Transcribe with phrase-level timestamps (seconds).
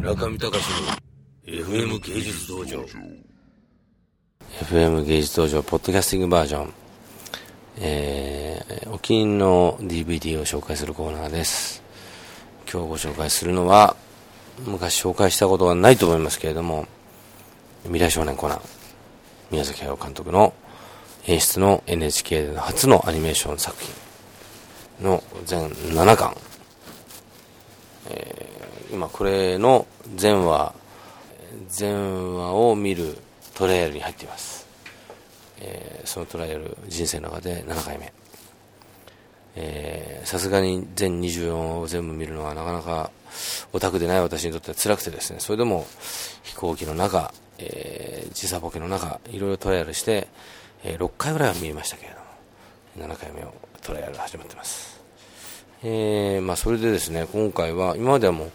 [0.00, 0.56] 村上隆の
[1.44, 2.82] FM 芸術道場。
[4.62, 6.72] FM 芸術道場ポッドキャスティングバージョン。
[7.80, 11.82] えー、お気に入りの DVD を紹介するコーナーです。
[12.72, 13.94] 今日ご紹介するのは
[14.64, 16.86] 昔紹介したことはないと思いますけれども
[17.82, 18.60] 未来少年コナン
[19.50, 20.54] 宮崎駿監督の
[21.26, 23.76] 演出の NHK での初のアニメーション作
[24.98, 26.34] 品の全7巻、
[28.92, 29.86] 今これの
[30.16, 30.74] 全話
[31.68, 33.16] 全話を見る
[33.54, 34.66] トライアルに入っています。
[35.60, 38.12] えー、そのトライアル人生の中で7回目。
[40.24, 43.10] さすがに全24を全部見るのはなかなか
[43.72, 45.40] オタクでない私にとっては辛くてですね。
[45.40, 45.86] それでも
[46.42, 50.28] 飛行機の中、えー、時差ボケの中いろいろトライアルして、
[50.84, 52.12] えー、6回ぐらいは見えましたけれ
[52.96, 55.00] ども7回目をトライアル始まってます、
[55.82, 58.50] えーまあ、それでですね今回は今まではもう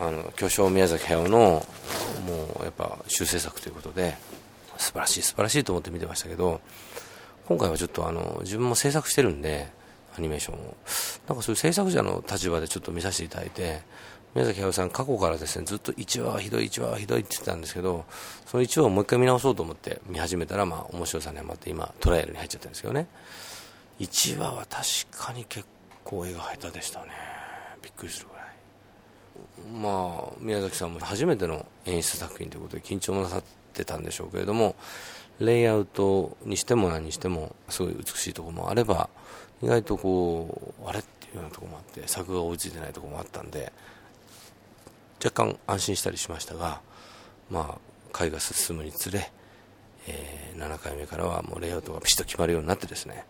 [0.00, 1.66] あの巨匠宮崎駿の
[2.26, 4.16] もうやっぱ修正作ということで
[4.76, 6.60] 素晴らしい素晴らしいと思って見てましたけど
[7.46, 9.68] 今回はちょっとあの自分も制作してるんで
[10.16, 10.74] アニメーションを。
[11.28, 13.82] なんかそういう制作者の立場でちょっと見させていただいて
[14.34, 18.04] 宮崎駿さん過去からですねずっと1話はひどい1話はひどいって言ってたんですけど
[18.46, 23.06] その1話をもう一回見直そうと思って見始めたらまあ面白さにはまって今トライアルに入っちゃったんですけどね。
[24.00, 25.66] 1話は確かに結
[26.04, 27.08] 構絵が下手でしたね。
[27.82, 28.28] びっくりする
[29.80, 34.76] まあ宮崎さんも初めての演出作品ということで緊張もなさってたんでしょうけれども
[35.40, 39.08] レイアウトにしても何にしてもすごい美しいところもあれば
[39.62, 43.72] 意外とこうあれっていうようなところもあって作が追いついてないところもあったんで
[45.24, 46.80] 若干安心したりしましたが
[47.50, 47.78] まあ
[48.12, 49.30] 回が進むにつれ、
[50.06, 53.24] えー、7回目からはもうレイアウトがピシッと決まるようになってですね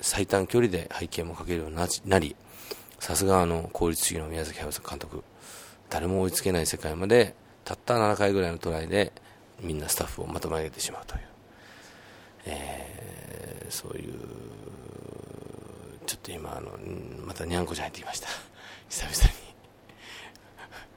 [0.00, 2.36] 最短距離で背景も描けるようになり
[3.00, 5.24] さすがあの効率主義の宮崎駿監督。
[5.88, 7.34] 誰も追いつけない世界まで
[7.64, 9.12] たった7回ぐらいのトライで
[9.60, 11.20] みんなスタッフをまとめ上げてしまうという、
[12.46, 14.12] えー、そういう
[16.06, 16.70] ちょっと今あの
[17.26, 18.28] またにゃんこちゃん入ってきました。
[18.88, 19.40] 久々に。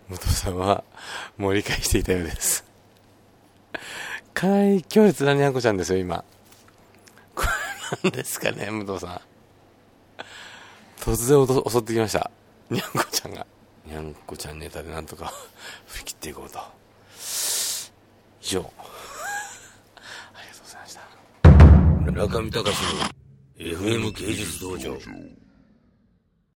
[0.10, 0.84] 武藤さんは
[1.38, 2.66] もう理解していたようです。
[4.34, 6.24] かなり強烈なにゃんこちゃんですよ今。
[7.34, 7.50] これ
[8.04, 9.33] 何ですかね武藤さん。
[11.04, 12.32] 突然襲ってきました。
[12.72, 13.46] にゃんこちゃんが。
[13.86, 15.34] にゃんこちゃんネタでなんとか
[15.88, 16.60] 振り切っていこうと。
[18.42, 18.62] 以上。
[20.34, 22.12] ありがとうございました。
[22.12, 23.02] 中見隆の
[23.58, 24.98] FM 芸術道場